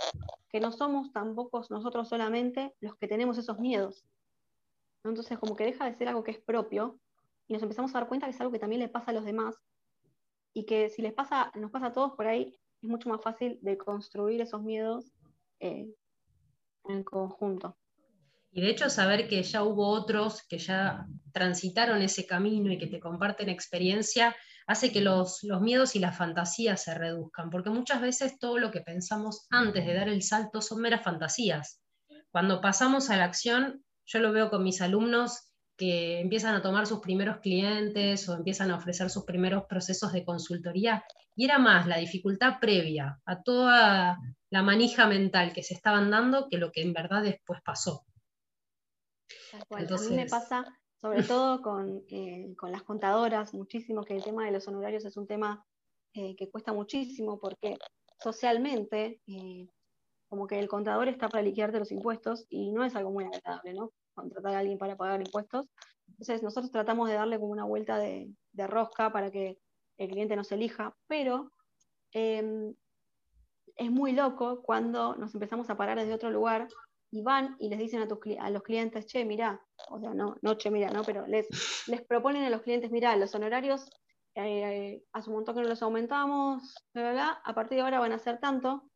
que 0.50 0.60
no 0.60 0.72
somos 0.72 1.12
tampoco 1.12 1.64
nosotros 1.70 2.10
solamente 2.10 2.74
los 2.80 2.96
que 2.96 3.08
tenemos 3.08 3.38
esos 3.38 3.60
miedos. 3.60 4.06
Entonces, 5.04 5.38
como 5.38 5.56
que 5.56 5.66
deja 5.66 5.86
de 5.86 5.96
ser 5.96 6.08
algo 6.08 6.24
que 6.24 6.32
es 6.32 6.40
propio 6.40 7.00
y 7.48 7.54
nos 7.54 7.62
empezamos 7.62 7.92
a 7.92 8.00
dar 8.00 8.08
cuenta 8.08 8.26
que 8.26 8.32
es 8.32 8.42
algo 8.42 8.52
que 8.52 8.60
también 8.60 8.82
le 8.82 8.90
pasa 8.90 9.12
a 9.12 9.14
los 9.14 9.26
demás 9.26 9.56
y 10.54 10.66
que 10.66 10.90
si 10.90 11.02
les 11.02 11.14
pasa, 11.14 11.52
nos 11.56 11.72
pasa 11.72 11.88
a 11.88 11.94
todos 11.94 12.14
por 12.14 12.28
ahí, 12.28 12.58
es 12.82 12.90
mucho 12.90 13.10
más 13.10 13.22
fácil 13.22 13.60
de 13.62 13.78
construir 13.78 14.42
esos 14.42 14.62
miedos 14.62 15.12
eh, 15.60 15.94
en 16.86 17.04
conjunto. 17.04 17.78
Y 18.52 18.62
de 18.62 18.70
hecho 18.70 18.90
saber 18.90 19.28
que 19.28 19.44
ya 19.44 19.64
hubo 19.64 19.88
otros 19.88 20.44
que 20.48 20.58
ya 20.58 21.08
transitaron 21.32 22.02
ese 22.02 22.26
camino 22.26 22.72
y 22.72 22.78
que 22.78 22.88
te 22.88 23.00
comparten 23.00 23.48
experiencia, 23.48 24.36
hace 24.72 24.92
que 24.92 25.02
los, 25.02 25.44
los, 25.44 25.62
miedos 25.62 25.96
y 25.96 26.00
las 26.00 26.18
fantasías 26.18 26.84
se 26.84 26.94
reduzcan, 26.94 27.50
porque 27.50 27.70
muchas 27.70 28.02
veces 28.02 28.40
todo 28.40 28.58
lo 28.58 28.72
que 28.72 28.82
pensamos 28.82 29.46
antes 29.50 29.86
de 29.86 29.94
dar 29.94 30.10
el 30.10 30.24
salto 30.24 30.62
son 30.62 30.82
meras 30.82 31.04
fantasías. 31.04 31.82
Cuando 32.32 32.62
pasamos 32.62 33.10
a 33.10 33.18
la 33.18 33.26
acción, 33.26 33.84
yo 34.06 34.20
lo 34.20 34.32
veo 34.32 34.50
con 34.50 34.64
mis 34.64 34.82
alumnos 34.82 35.52
que 35.78 36.20
empiezan 36.20 36.56
a 36.56 36.62
tomar 36.62 36.86
sus 36.86 37.00
primeros 37.00 37.38
clientes 37.38 38.28
o 38.30 38.36
empiezan 38.36 38.72
a 38.72 38.76
ofrecer 38.76 39.10
sus 39.10 39.26
primeros 39.26 39.64
procesos 39.66 40.14
de 40.14 40.24
consultoría, 40.24 41.04
y 41.36 41.46
era 41.46 41.60
más 41.60 41.88
la 41.88 41.98
dificultad 41.98 42.60
previa 42.60 43.20
a 43.26 43.42
toda 43.42 44.18
la 44.50 44.64
manija 44.64 45.08
mental 45.08 45.54
que 45.54 45.64
se 45.64 45.74
estaban 45.74 46.12
dando 46.12 46.48
que 46.50 46.58
lo 46.58 46.72
que 46.72 46.82
en 46.82 46.94
verdad 46.94 47.24
después 47.24 47.62
pasó. 47.64 48.06
A 49.54 50.10
mí 50.10 50.16
me 50.16 50.28
pasa, 50.28 50.66
sobre 51.02 51.24
todo 51.28 51.56
eh, 52.10 52.54
con, 52.56 52.72
las 52.72 52.84
contadoras, 52.84 53.54
muchísimo 53.54 54.04
que 54.04 54.16
el 54.16 54.24
tema 54.24 54.46
de 54.46 54.52
los 54.52 54.68
honorarios 54.68 55.04
es 55.06 55.18
un 55.18 55.28
tema 55.28 55.66
eh, 56.14 56.36
que 56.36 56.50
cuesta 56.50 56.74
muchísimo 56.74 57.40
porque 57.40 57.78
socialmente, 58.20 59.20
eh, 59.28 59.68
como 60.30 60.48
que 60.48 60.60
el 60.60 60.68
contador 60.68 61.08
está 61.08 61.28
para 61.28 61.44
liquidarte 61.44 61.80
los 61.80 61.92
impuestos 61.92 62.46
y 62.50 62.72
no 62.72 62.84
es 62.84 62.96
algo 62.96 63.12
muy 63.12 63.26
agradable, 63.26 63.74
¿no? 63.74 63.92
Contratar 64.14 64.54
a 64.54 64.60
alguien 64.60 64.78
para 64.78 64.96
pagar 64.96 65.20
impuestos. 65.20 65.68
Entonces, 66.08 66.44
nosotros 66.44 66.72
tratamos 66.72 67.10
de 67.10 67.16
darle 67.16 67.40
como 67.40 67.52
una 67.52 67.66
vuelta 67.66 67.98
de, 67.98 68.30
de 68.54 68.68
rosca 68.68 69.12
para 69.12 69.32
que 69.32 69.58
el 69.98 70.10
cliente 70.10 70.36
nos 70.36 70.52
elija, 70.52 70.96
pero 71.08 71.52
em, 72.12 72.74
es 73.76 73.92
muy 73.92 74.12
loco 74.14 74.62
cuando 74.62 75.16
nos 75.16 75.34
empezamos 75.34 75.70
a 75.70 75.78
parar 75.78 75.98
desde 75.98 76.14
otro 76.14 76.30
lugar 76.30 76.68
y 77.12 77.22
van 77.22 77.58
y 77.60 77.70
les 77.70 77.78
dicen 77.78 78.02
a, 78.02 78.08
tus, 78.08 78.20
a 78.40 78.50
los 78.50 78.64
clientes, 78.64 79.06
che, 79.06 79.26
mirá, 79.26 79.62
o 79.90 80.00
sea, 80.00 80.14
no, 80.14 80.38
no, 80.42 80.58
che, 80.58 80.72
mirá, 80.72 80.90
no, 80.92 81.04
pero 81.04 81.28
les, 81.28 81.48
les 81.88 82.02
proponen 82.02 82.44
a 82.44 82.50
los 82.50 82.62
clientes, 82.62 82.90
mirá, 82.90 83.16
los 83.18 83.36
honorarios 83.36 83.90
eh, 84.36 85.04
hace 85.12 85.30
un 85.30 85.36
montón 85.36 85.56
que 85.56 85.62
no 85.62 85.68
los 85.68 85.82
aumentamos, 85.82 86.74
a 86.96 87.54
partir 87.54 87.78
de 87.78 87.82
ahora 87.82 88.00
van 88.00 88.14
a 88.14 88.18
ser 88.18 88.40
tanto, 88.40 88.90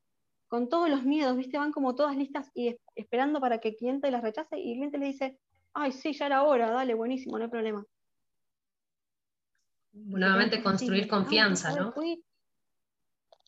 con 0.47 0.69
todos 0.69 0.89
los 0.89 1.03
miedos, 1.03 1.35
¿viste? 1.35 1.57
Van 1.57 1.73
como 1.73 1.95
todas 1.95 2.15
listas 2.15 2.49
y 2.53 2.77
esperando 2.95 3.41
para 3.41 3.59
que 3.59 3.69
el 3.69 3.75
cliente 3.75 4.11
las 4.11 4.21
rechace 4.21 4.57
y 4.57 4.71
el 4.71 4.77
cliente 4.77 4.97
le 4.97 5.07
dice, 5.07 5.39
ay, 5.73 5.91
sí, 5.91 6.13
ya 6.13 6.27
era 6.27 6.43
hora, 6.43 6.69
dale, 6.69 6.93
buenísimo, 6.93 7.37
no 7.37 7.45
hay 7.45 7.49
problema. 7.49 7.85
Nuevamente 9.91 10.63
construir 10.63 11.07
confianza, 11.07 11.75
¿no? 11.75 11.93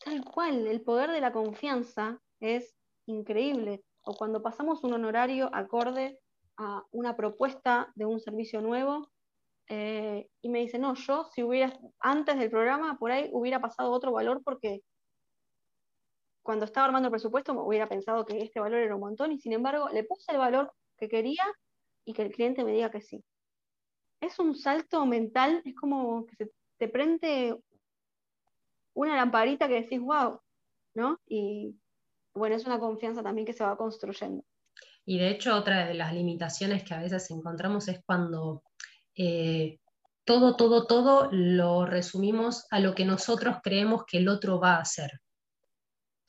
Tal 0.04 0.24
cual, 0.24 0.66
el 0.66 0.82
poder 0.82 1.10
de 1.10 1.20
la 1.20 1.32
confianza 1.32 2.20
es 2.40 2.76
increíble. 3.06 3.82
O 4.08 4.14
cuando 4.14 4.40
pasamos 4.40 4.82
un 4.84 4.94
honorario 4.94 5.50
acorde 5.52 6.18
a 6.56 6.82
una 6.92 7.14
propuesta 7.14 7.92
de 7.94 8.06
un 8.06 8.20
servicio 8.20 8.62
nuevo, 8.62 9.10
eh, 9.68 10.30
y 10.40 10.48
me 10.48 10.60
dice, 10.60 10.78
no, 10.78 10.94
yo 10.94 11.26
si 11.34 11.42
hubiera, 11.42 11.78
antes 12.00 12.38
del 12.38 12.48
programa, 12.48 12.98
por 12.98 13.10
ahí 13.10 13.28
hubiera 13.32 13.60
pasado 13.60 13.90
otro 13.90 14.10
valor 14.12 14.40
porque 14.42 14.80
cuando 16.42 16.64
estaba 16.64 16.86
armando 16.86 17.08
el 17.08 17.12
presupuesto 17.12 17.52
me 17.52 17.60
hubiera 17.60 17.86
pensado 17.86 18.24
que 18.24 18.38
este 18.38 18.60
valor 18.60 18.78
era 18.80 18.94
un 18.94 19.02
montón 19.02 19.30
y 19.32 19.38
sin 19.40 19.52
embargo 19.52 19.90
le 19.90 20.04
puse 20.04 20.32
el 20.32 20.38
valor 20.38 20.72
que 20.96 21.10
quería 21.10 21.44
y 22.06 22.14
que 22.14 22.22
el 22.22 22.32
cliente 22.32 22.64
me 22.64 22.72
diga 22.72 22.90
que 22.90 23.02
sí. 23.02 23.22
Es 24.22 24.38
un 24.38 24.54
salto 24.54 25.04
mental, 25.04 25.60
es 25.66 25.74
como 25.74 26.24
que 26.24 26.36
se 26.36 26.50
te 26.78 26.88
prende 26.88 27.54
una 28.94 29.16
lamparita 29.16 29.68
que 29.68 29.82
decís, 29.82 30.00
wow, 30.00 30.40
¿no? 30.94 31.20
Y 31.26 31.76
bueno, 32.38 32.56
es 32.56 32.64
una 32.64 32.78
confianza 32.78 33.22
también 33.22 33.46
que 33.46 33.52
se 33.52 33.64
va 33.64 33.76
construyendo. 33.76 34.44
Y 35.04 35.18
de 35.18 35.30
hecho, 35.30 35.56
otra 35.56 35.86
de 35.86 35.94
las 35.94 36.12
limitaciones 36.12 36.84
que 36.84 36.94
a 36.94 37.00
veces 37.00 37.30
encontramos 37.30 37.88
es 37.88 38.00
cuando 38.04 38.62
eh, 39.16 39.78
todo, 40.24 40.56
todo, 40.56 40.86
todo 40.86 41.28
lo 41.32 41.86
resumimos 41.86 42.66
a 42.70 42.80
lo 42.80 42.94
que 42.94 43.06
nosotros 43.06 43.56
creemos 43.62 44.04
que 44.06 44.18
el 44.18 44.28
otro 44.28 44.60
va 44.60 44.76
a 44.76 44.80
hacer. 44.80 45.20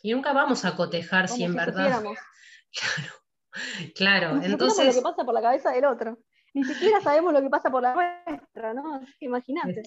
Y 0.01 0.13
nunca 0.13 0.31
vamos 0.31 0.63
a 0.63 0.75
cotejar 0.75 1.27
si 1.27 1.43
en 1.43 1.55
verdad. 1.55 2.03
Claro, 3.95 4.29
claro. 4.29 4.43
entonces. 4.43 4.85
lo 4.85 4.93
que 4.93 5.01
pasa 5.01 5.25
por 5.25 5.33
la 5.33 5.41
cabeza 5.41 5.71
del 5.71 5.85
otro. 5.85 6.19
Ni 6.53 6.63
siquiera 6.63 7.01
sabemos 7.01 7.33
lo 7.33 7.41
que 7.41 7.49
pasa 7.49 7.71
por 7.71 7.81
la 7.81 7.95
nuestra, 7.95 8.75
¿no? 8.75 9.01
Imagínate. 9.19 9.81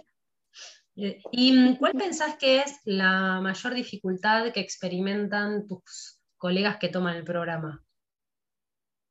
Eh, 0.96 1.22
¿Y 1.30 1.52
mm, 1.52 1.76
cuál 1.76 1.94
pensás 1.94 2.36
que 2.36 2.58
es 2.58 2.80
la 2.84 3.40
mayor 3.40 3.74
dificultad 3.74 4.52
que 4.52 4.60
experimentan 4.60 5.66
tus 5.66 6.20
colegas 6.36 6.78
que 6.78 6.88
toman 6.88 7.16
el 7.16 7.24
programa? 7.24 7.82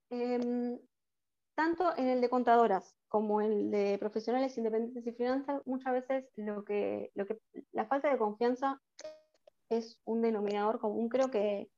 Em, 0.09 0.77
tanto 1.55 1.95
en 1.97 2.09
el 2.09 2.21
de 2.21 2.29
contadoras 2.29 2.95
como 3.07 3.41
en 3.41 3.51
el 3.51 3.71
de 3.71 3.97
profesionales 3.97 4.57
independientes 4.57 5.05
y 5.05 5.11
finanzas, 5.11 5.61
muchas 5.65 5.93
veces 5.93 6.25
lo 6.35 6.63
que, 6.63 7.11
lo 7.15 7.25
que, 7.25 7.39
la 7.71 7.85
falta 7.85 8.09
de 8.09 8.17
confianza 8.17 8.79
es 9.69 9.99
un 10.05 10.21
denominador 10.21 10.79
común, 10.79 11.09
creo 11.09 11.31
que 11.31 11.69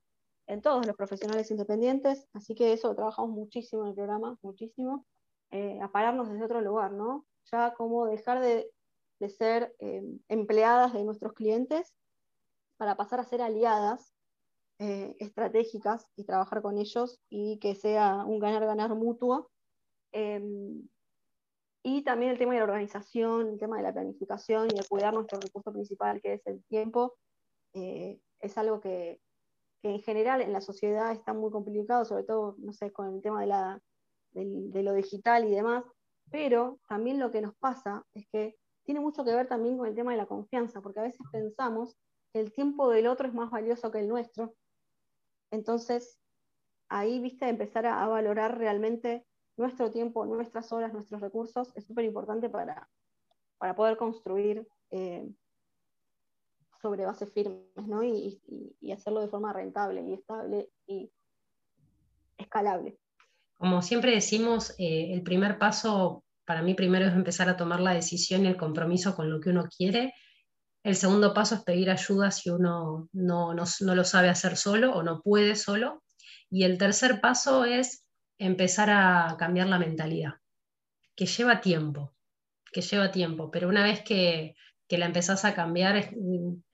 en 0.48 0.62
todos 0.62 0.86
los 0.86 0.96
profesionales 0.96 1.50
independientes, 1.52 2.28
así 2.34 2.56
que 2.56 2.74
eso 2.74 2.94
trabajamos 2.96 3.32
muchísimo 3.32 3.84
en 3.84 3.90
el 3.90 3.96
programa, 3.96 4.38
muchísimo, 4.42 5.06
eh, 5.52 5.80
a 5.82 5.92
pararnos 5.92 6.30
desde 6.30 6.46
otro 6.46 6.62
lugar, 6.62 6.92
¿no? 6.92 7.26
Ya 7.52 7.74
como 7.74 8.08
dejar 8.08 8.42
de 8.42 8.70
de 9.24 9.30
ser 9.30 9.74
eh, 9.80 10.04
empleadas 10.28 10.92
de 10.92 11.06
nuestros 11.06 11.32
clientes 11.32 11.96
para 12.76 12.98
pasar 12.98 13.22
a 13.22 13.24
ser 13.24 13.42
aliadas 13.42 14.14
eh, 14.80 15.16
estratégicas 15.20 16.06
y 16.18 16.26
trabajar 16.26 16.62
con 16.62 16.78
ellos 16.78 17.22
y 17.30 17.58
que 17.60 17.74
sea 17.74 18.26
un 18.26 18.40
ganar-ganar 18.40 18.94
mutuo. 18.96 19.50
Em, 20.12 20.90
y 21.84 22.04
también 22.04 22.32
el 22.32 22.38
tema 22.38 22.52
de 22.52 22.60
la 22.60 22.66
organización, 22.66 23.48
el 23.48 23.60
tema 23.60 23.78
de 23.78 23.84
la 23.84 23.94
planificación 23.94 24.68
y 24.70 24.76
de 24.76 24.86
cuidar 24.90 25.14
nuestro 25.14 25.40
recurso 25.40 25.72
principal, 25.72 26.22
que 26.22 26.34
es 26.34 26.46
el 26.46 26.62
tiempo, 26.66 27.16
eh, 27.74 28.20
es 28.42 28.58
algo 28.58 28.82
que, 28.82 29.22
en 29.84 30.02
general 30.02 30.42
en 30.42 30.52
la 30.52 30.62
sociedad 30.62 31.14
está 31.14 31.34
muy 31.34 31.52
complicado, 31.52 32.04
sobre 32.04 32.24
todo, 32.24 32.56
no 32.58 32.74
sé, 32.74 32.92
con 32.92 33.16
el 33.16 33.22
tema 33.22 33.40
de, 33.40 33.48
la, 33.48 33.82
de 34.32 34.84
lo 34.84 34.94
digital 34.94 35.48
y 35.48 35.52
demás, 35.52 35.84
pero 36.30 36.80
también 36.90 37.20
lo 37.20 37.32
que 37.32 37.42
nos 37.42 37.56
pasa 37.56 38.06
es 38.14 38.28
que 38.28 38.58
tiene 38.84 39.00
mucho 39.00 39.24
que 39.24 39.34
ver 39.34 39.48
también 39.48 39.78
con 39.78 39.88
el 39.88 39.96
tema 39.96 40.12
de 40.12 40.18
la 40.18 40.26
confianza, 40.26 40.82
porque 40.82 41.00
a 41.00 41.04
veces 41.04 41.22
pensamos 41.32 41.98
que 42.34 42.40
el 42.40 42.52
tiempo 42.52 42.90
del 42.90 43.08
otro 43.08 43.28
es 43.28 43.34
más 43.34 43.50
valioso 43.50 43.92
que 43.92 44.00
el 44.00 44.08
nuestro. 44.08 44.54
Entonces, 45.52 46.20
ahí, 46.90 47.20
viste, 47.20 47.48
empezar 47.48 47.86
a, 47.86 48.06
valorar 48.08 48.58
realmente 48.58 49.26
nuestro 49.58 49.92
tiempo, 49.92 50.26
nuestras 50.26 50.72
horas, 50.72 50.94
nuestros 50.94 51.22
recursos, 51.22 51.72
es 51.76 51.86
súper 51.86 52.06
importante 52.06 52.50
para, 52.50 52.90
para 53.58 53.76
poder 53.76 53.98
construir 53.98 54.68
eh, 54.92 55.30
sobre 56.82 57.06
bases 57.06 57.32
firmes, 57.32 57.88
¿no? 57.88 58.04
Y, 58.04 58.42
hacerlo 58.92 59.22
de 59.22 59.28
forma 59.28 59.54
rentable 59.54 60.02
y 60.02 60.14
estable 60.14 60.70
y 60.86 61.12
escalable. 62.38 63.00
Como 63.58 63.82
siempre 63.82 64.12
decimos, 64.12 64.76
eh, 64.78 65.14
el 65.14 65.24
primer 65.24 65.58
paso 65.58 66.23
para 66.46 66.62
mí 66.62 66.74
primero 66.74 67.06
es 67.06 67.14
empezar 67.14 67.50
a 67.50 67.58
tomar 67.58 67.80
la 67.80 67.94
decisión 67.94 68.46
y 68.46 68.48
el 68.48 68.58
compromiso 68.58 69.16
con 69.16 69.30
lo 69.30 69.40
que 69.40 69.50
uno 69.50 69.66
quiere. 69.66 70.14
El 70.84 70.96
segundo 70.96 71.34
paso 71.34 71.56
es 71.56 71.64
pedir 71.64 71.90
ayuda 71.90 72.32
si 72.32 72.50
uno 72.50 73.10
no, 73.14 73.54
no, 73.54 73.64
no 73.82 73.96
lo 73.96 74.04
sabe 74.04 74.30
hacer 74.30 74.58
solo 74.58 74.94
o 74.94 75.04
no 75.04 75.22
puede 75.22 75.56
solo. 75.56 76.04
Y 76.50 76.64
el 76.64 76.78
tercer 76.78 77.22
paso 77.22 77.66
es 77.66 78.06
empezar 78.38 78.90
a 78.90 79.36
cambiar 79.40 79.68
la 79.68 79.80
mentalidad, 79.80 80.34
que 81.16 81.26
lleva 81.26 81.62
tiempo, 81.62 82.14
que 82.72 82.82
lleva 82.82 83.12
tiempo, 83.12 83.50
pero 83.50 83.70
una 83.70 83.84
vez 83.84 84.04
que, 84.04 84.56
que 84.88 84.98
la 84.98 85.06
empezás 85.06 85.46
a 85.46 85.56
cambiar, 85.56 86.12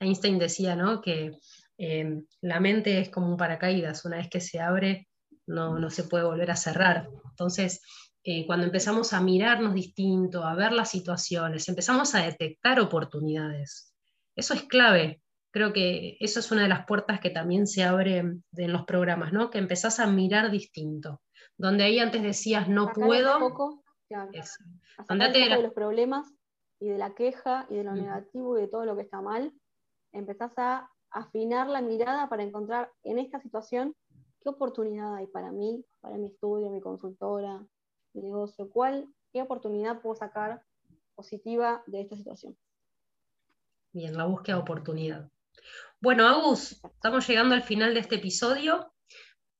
Einstein 0.00 0.38
decía 0.38 0.74
¿no? 0.74 1.00
que 1.00 1.30
eh, 1.78 2.22
la 2.40 2.60
mente 2.60 2.98
es 2.98 3.10
como 3.10 3.28
un 3.28 3.36
paracaídas, 3.36 4.04
una 4.04 4.16
vez 4.16 4.28
que 4.28 4.40
se 4.40 4.60
abre 4.60 5.08
no, 5.46 5.78
no 5.78 5.90
se 5.90 6.04
puede 6.04 6.24
volver 6.24 6.50
a 6.50 6.56
cerrar. 6.56 7.08
Entonces, 7.30 7.80
eh, 8.22 8.46
cuando 8.46 8.66
empezamos 8.66 9.12
a 9.12 9.20
mirarnos 9.20 9.74
distinto, 9.74 10.44
a 10.44 10.54
ver 10.54 10.72
las 10.72 10.90
situaciones, 10.90 11.68
empezamos 11.68 12.14
a 12.14 12.22
detectar 12.22 12.78
oportunidades. 12.78 13.94
Eso 14.36 14.54
es 14.54 14.64
clave. 14.64 15.22
Creo 15.52 15.72
que 15.72 16.16
eso 16.20 16.40
es 16.40 16.52
una 16.52 16.62
de 16.62 16.68
las 16.68 16.86
puertas 16.86 17.18
que 17.20 17.30
también 17.30 17.66
se 17.66 17.82
abre 17.82 18.18
en 18.18 18.72
los 18.72 18.84
programas, 18.84 19.32
¿no? 19.32 19.50
Que 19.50 19.58
empezás 19.58 19.98
a 20.00 20.06
mirar 20.06 20.50
distinto. 20.50 21.22
Donde 21.56 21.84
ahí 21.84 21.98
antes 21.98 22.22
decías 22.22 22.68
no 22.68 22.92
puedo. 22.92 23.38
Poco, 23.38 23.82
claro. 24.06 24.30
de 24.30 25.62
los 25.62 25.72
problemas 25.72 26.32
y 26.78 26.88
de 26.88 26.98
la 26.98 27.14
queja 27.14 27.66
y 27.68 27.76
de 27.76 27.84
lo 27.84 27.94
negativo 27.94 28.58
y 28.58 28.62
de 28.62 28.68
todo 28.68 28.84
lo 28.84 28.96
que 28.96 29.02
está 29.02 29.20
mal, 29.20 29.52
empezás 30.12 30.52
a 30.58 30.90
afinar 31.10 31.68
la 31.68 31.82
mirada 31.82 32.28
para 32.28 32.42
encontrar 32.42 32.92
en 33.02 33.18
esta 33.18 33.40
situación 33.40 33.94
qué 34.40 34.48
oportunidad 34.48 35.16
hay 35.16 35.26
para 35.26 35.52
mí, 35.52 35.84
para 36.00 36.16
mi 36.16 36.28
estudio, 36.28 36.70
mi 36.70 36.80
consultora, 36.80 37.66
negocio, 38.14 38.70
cuál, 38.70 39.08
qué 39.32 39.42
oportunidad 39.42 40.00
puedo 40.00 40.16
sacar 40.16 40.62
positiva 41.14 41.82
de 41.86 42.02
esta 42.02 42.16
situación. 42.16 42.56
Bien, 43.92 44.16
la 44.16 44.26
búsqueda 44.26 44.56
de 44.56 44.62
oportunidad. 44.62 45.30
Bueno, 46.00 46.26
Agus, 46.26 46.82
estamos 46.84 47.28
llegando 47.28 47.54
al 47.54 47.62
final 47.62 47.94
de 47.94 48.00
este 48.00 48.16
episodio. 48.16 48.92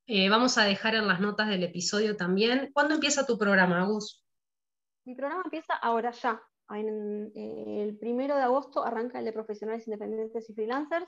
Eh, 0.07 0.29
vamos 0.29 0.59
a 0.59 0.65
dejar 0.65 0.95
en 0.95 1.07
las 1.07 1.21
notas 1.21 1.49
del 1.49 1.63
episodio 1.63 2.17
también. 2.17 2.71
¿Cuándo 2.73 2.95
empieza 2.95 3.27
tu 3.27 3.37
programa, 3.39 3.83
Agus? 3.83 4.25
Mi 5.05 5.15
programa 5.15 5.43
empieza 5.45 5.75
ahora 5.75 6.11
ya, 6.13 6.43
eh, 6.73 7.83
el 7.83 7.99
primero 7.99 8.37
de 8.37 8.43
agosto 8.43 8.85
arranca 8.85 9.19
el 9.19 9.25
de 9.25 9.33
profesionales 9.33 9.87
independientes 9.87 10.49
y 10.49 10.55
freelancers 10.55 11.07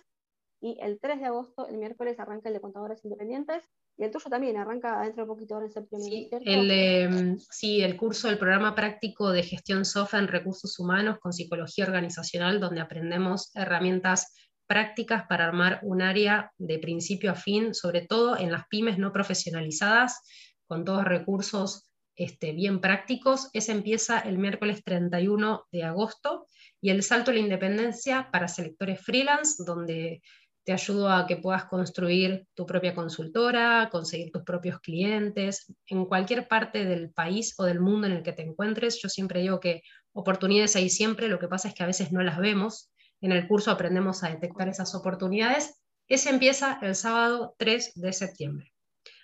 y 0.61 0.79
el 0.81 1.01
3 1.01 1.21
de 1.21 1.27
agosto, 1.27 1.67
el 1.69 1.77
miércoles, 1.79 2.19
arranca 2.19 2.49
el 2.49 2.55
de 2.55 2.61
contadores 2.61 3.05
independientes. 3.05 3.69
Y 3.97 4.05
el 4.05 4.11
tuyo 4.11 4.31
también 4.31 4.57
arranca 4.57 5.03
dentro 5.03 5.25
de 5.25 5.29
poquito 5.29 5.55
ahora 5.55 5.67
en 5.67 5.73
septiembre. 5.73 6.11
Sí, 6.11 6.31
el, 6.47 7.39
sí, 7.51 7.83
el 7.83 7.97
curso 7.97 8.29
del 8.29 8.39
programa 8.39 8.75
práctico 8.75 9.31
de 9.31 9.43
gestión 9.43 9.85
SOFA 9.85 10.19
en 10.19 10.29
recursos 10.29 10.79
humanos 10.79 11.19
con 11.21 11.33
psicología 11.33 11.85
organizacional, 11.85 12.59
donde 12.59 12.81
aprendemos 12.81 13.55
herramientas 13.55 14.35
prácticas 14.67 15.25
para 15.29 15.47
armar 15.47 15.81
un 15.83 16.01
área 16.01 16.51
de 16.57 16.79
principio 16.79 17.33
a 17.33 17.35
fin, 17.35 17.75
sobre 17.75 18.07
todo 18.07 18.39
en 18.39 18.51
las 18.51 18.67
pymes 18.69 18.99
no 18.99 19.13
profesionalizadas, 19.13 20.23
con 20.67 20.85
todos 20.85 21.05
recursos 21.05 21.91
este, 22.17 22.53
bien 22.53 22.81
prácticos. 22.81 23.51
Ese 23.53 23.73
empieza 23.73 24.21
el 24.21 24.39
miércoles 24.39 24.83
31 24.85 25.67
de 25.71 25.85
agosto 25.85 26.47
y 26.81 26.91
el 26.91 27.03
salto 27.03 27.31
a 27.31 27.35
la 27.35 27.41
independencia 27.41 28.31
para 28.33 28.49
selectores 28.49 29.01
freelance, 29.01 29.63
donde 29.65 30.23
te 30.65 30.73
ayudo 30.73 31.09
a 31.09 31.27
que 31.27 31.37
puedas 31.37 31.65
construir 31.65 32.47
tu 32.55 32.67
propia 32.67 32.95
consultora, 32.95 33.89
conseguir 33.91 34.31
tus 34.31 34.43
propios 34.43 34.81
clientes 34.81 35.73
en 35.87 36.05
cualquier 36.07 36.47
parte 36.47 36.85
del 36.85 37.11
país 37.11 37.55
o 37.59 37.65
del 37.65 37.81
mundo 37.81 38.07
en 38.07 38.13
el 38.13 38.23
que 38.23 38.33
te 38.33 38.43
encuentres. 38.43 39.01
Yo 39.03 39.09
siempre 39.09 39.41
digo 39.41 39.59
que 39.59 39.83
oportunidades 40.13 40.77
hay 40.77 40.89
siempre, 40.89 41.29
lo 41.29 41.39
que 41.39 41.49
pasa 41.49 41.69
es 41.69 41.75
que 41.75 41.83
a 41.83 41.87
veces 41.87 42.13
no 42.13 42.23
las 42.23 42.39
vemos. 42.39 42.93
En 43.21 43.33
el 43.33 43.49
curso 43.49 43.71
aprendemos 43.71 44.23
a 44.23 44.31
detectar 44.31 44.69
esas 44.69 44.95
oportunidades. 44.95 45.83
Ese 46.09 46.31
empieza 46.31 46.79
el 46.83 46.95
sábado 46.95 47.55
3 47.59 47.93
de 47.95 48.13
septiembre. 48.13 48.73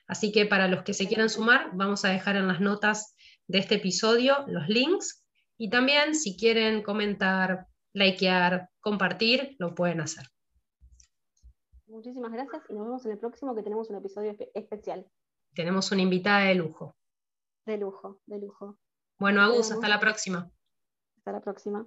Así 0.07 0.33
que 0.33 0.47
para 0.47 0.69
los 0.69 0.83
que 0.83 0.95
se 0.95 1.07
quieran 1.07 1.29
sumar, 1.29 1.71
vamos 1.75 2.05
a 2.05 2.09
dejar 2.09 2.37
en 2.37 2.49
las 2.49 2.61
notas 2.61 3.15
de 3.47 3.59
este 3.59 3.77
episodio 3.77 4.45
los 4.49 4.69
links 4.69 5.25
y 5.59 5.71
también 5.71 6.15
si 6.15 6.37
quieren 6.37 6.83
comentar, 6.83 7.67
likear, 7.93 8.71
compartir, 8.81 9.57
lo 9.59 9.75
pueden 9.75 10.01
hacer. 10.01 10.27
Muchísimas 11.89 12.31
gracias 12.33 12.63
y 12.69 12.75
nos 12.75 12.85
vemos 12.85 13.07
en 13.07 13.13
el 13.13 13.19
próximo 13.19 13.55
que 13.55 13.63
tenemos 13.63 13.89
un 13.89 13.97
episodio 13.97 14.37
especial. 14.55 15.11
Tenemos 15.55 15.91
una 15.91 16.03
invitada 16.03 16.45
de 16.45 16.55
lujo. 16.55 16.95
De 17.65 17.79
lujo, 17.79 18.21
de 18.27 18.39
lujo. 18.39 18.79
Bueno, 19.19 19.41
Agus, 19.41 19.73
hasta 19.73 19.89
la 19.89 19.99
próxima. 19.99 20.51
Hasta 21.17 21.33
la 21.33 21.41
próxima. 21.41 21.87